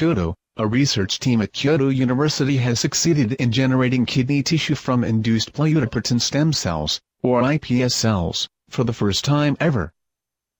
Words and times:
Kyoto, 0.00 0.34
a 0.56 0.66
research 0.66 1.18
team 1.18 1.42
at 1.42 1.52
Kyoto 1.52 1.90
University 1.90 2.56
has 2.56 2.80
succeeded 2.80 3.32
in 3.32 3.52
generating 3.52 4.06
kidney 4.06 4.42
tissue 4.42 4.74
from 4.74 5.04
induced 5.04 5.52
pluripotent 5.52 6.22
stem 6.22 6.54
cells, 6.54 7.02
or 7.22 7.42
iPS 7.42 7.92
cells, 7.92 8.48
for 8.70 8.82
the 8.82 8.94
first 8.94 9.26
time 9.26 9.58
ever. 9.60 9.92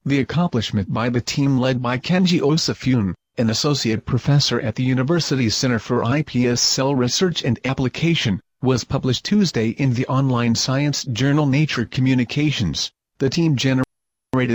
The 0.04 0.18
accomplishment 0.18 0.92
by 0.92 1.08
the 1.08 1.22
team 1.22 1.56
led 1.56 1.80
by 1.80 1.96
Kenji 1.96 2.38
Osafune, 2.38 3.14
an 3.38 3.48
associate 3.48 4.04
professor 4.04 4.60
at 4.60 4.74
the 4.74 4.84
university's 4.84 5.54
Center 5.54 5.78
for 5.78 6.02
iPS 6.02 6.58
Cell 6.58 6.94
Research 6.94 7.42
and 7.42 7.58
Application, 7.64 8.42
was 8.60 8.84
published 8.84 9.24
Tuesday 9.24 9.70
in 9.70 9.94
the 9.94 10.06
online 10.06 10.54
science 10.54 11.02
journal 11.04 11.46
Nature 11.46 11.86
Communications. 11.86 12.92
The 13.16 13.30
team 13.30 13.56
generated 13.56 13.89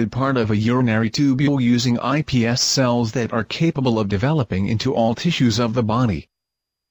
part 0.09 0.37
of 0.37 0.49
a 0.49 0.57
urinary 0.57 1.09
tubule 1.09 1.61
using 1.61 1.97
iPS 1.97 2.59
cells 2.59 3.11
that 3.11 3.31
are 3.31 3.43
capable 3.43 3.99
of 3.99 4.07
developing 4.07 4.67
into 4.67 4.93
all 4.93 5.13
tissues 5.13 5.59
of 5.59 5.73
the 5.73 5.83
body. 5.83 6.27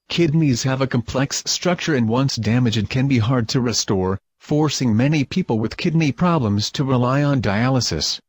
Kidneys 0.07 0.63
have 0.63 0.81
a 0.81 0.87
complex 0.87 1.43
structure 1.45 1.95
and 1.95 2.07
once 2.07 2.35
damaged 2.35 2.89
can 2.89 3.07
be 3.07 3.17
hard 3.17 3.49
to 3.49 3.59
restore, 3.59 4.19
forcing 4.39 4.95
many 4.95 5.23
people 5.23 5.59
with 5.59 5.77
kidney 5.77 6.11
problems 6.11 6.71
to 6.71 6.83
rely 6.83 7.23
on 7.23 7.41
dialysis. 7.41 8.19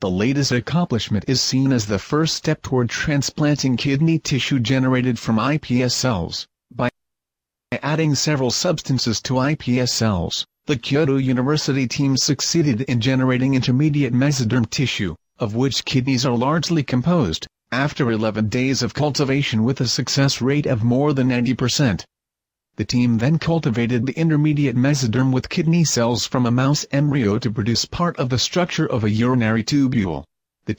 The 0.00 0.10
latest 0.10 0.50
accomplishment 0.50 1.26
is 1.28 1.40
seen 1.40 1.70
as 1.70 1.86
the 1.86 1.98
first 1.98 2.34
step 2.34 2.62
toward 2.62 2.90
transplanting 2.90 3.76
kidney 3.76 4.18
tissue 4.18 4.58
generated 4.58 5.18
from 5.18 5.36
iPS 5.36 5.92
cells. 5.92 6.48
By 6.74 6.90
adding 7.70 8.14
several 8.16 8.50
substances 8.50 9.20
to 9.22 9.34
iPS 9.34 9.90
cells, 9.90 10.46
the 10.66 10.76
Kyoto 10.76 11.16
University 11.16 11.88
team 11.88 12.16
succeeded 12.16 12.82
in 12.82 13.00
generating 13.00 13.54
intermediate 13.54 14.14
mesoderm 14.14 14.70
tissue, 14.70 15.16
of 15.40 15.56
which 15.56 15.84
kidneys 15.84 16.24
are 16.24 16.36
largely 16.36 16.84
composed, 16.84 17.48
after 17.72 18.12
11 18.12 18.48
days 18.48 18.80
of 18.80 18.94
cultivation 18.94 19.64
with 19.64 19.80
a 19.80 19.88
success 19.88 20.40
rate 20.40 20.66
of 20.66 20.84
more 20.84 21.12
than 21.12 21.28
90%. 21.28 22.04
The 22.76 22.84
team 22.84 23.18
then 23.18 23.40
cultivated 23.40 24.06
the 24.06 24.12
intermediate 24.12 24.76
mesoderm 24.76 25.32
with 25.32 25.48
kidney 25.48 25.84
cells 25.84 26.26
from 26.26 26.46
a 26.46 26.52
mouse 26.52 26.86
embryo 26.92 27.40
to 27.40 27.50
produce 27.50 27.84
part 27.84 28.16
of 28.16 28.28
the 28.28 28.38
structure 28.38 28.86
of 28.86 29.02
a 29.02 29.10
urinary 29.10 29.64
tubule. 29.64 30.22
The 30.66 30.76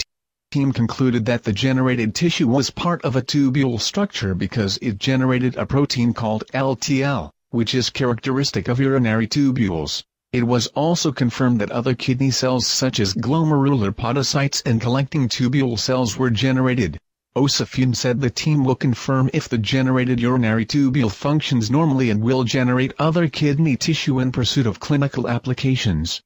team 0.49 0.71
concluded 0.71 1.25
that 1.25 1.43
the 1.43 1.51
generated 1.51 2.15
tissue 2.15 2.47
was 2.47 2.69
part 2.69 3.03
of 3.03 3.17
a 3.17 3.21
tubule 3.21 3.81
structure 3.81 4.33
because 4.33 4.79
it 4.81 4.97
generated 4.97 5.57
a 5.57 5.65
protein 5.65 6.13
called 6.13 6.45
LTL, 6.53 7.31
which 7.53 7.75
is 7.75 7.91
characteristic 7.91 8.67
of 8.67 8.79
urinary 8.79 9.27
tubules. 9.27 10.03
It 10.31 10.47
was 10.47 10.65
also 10.73 11.11
confirmed 11.11 11.61
that 11.61 11.69
other 11.69 11.93
kidney 11.93 12.31
cells 12.31 12.65
such 12.65 12.99
as 12.99 13.13
glomerular 13.13 13.95
podocytes 13.95 14.63
and 14.65 14.81
collecting 14.81 15.29
tubule 15.29 15.77
cells 15.77 16.17
were 16.17 16.31
generated. 16.31 16.97
Osafune 17.35 17.95
said 17.95 18.19
the 18.19 18.31
team 18.31 18.63
will 18.63 18.73
confirm 18.73 19.29
if 19.33 19.47
the 19.47 19.59
generated 19.59 20.19
urinary 20.19 20.65
tubule 20.65 21.11
functions 21.11 21.69
normally 21.69 22.09
and 22.09 22.23
will 22.23 22.43
generate 22.43 22.95
other 22.97 23.27
kidney 23.27 23.77
tissue 23.77 24.19
in 24.19 24.31
pursuit 24.31 24.65
of 24.65 24.79
clinical 24.79 25.29
applications. 25.29 26.21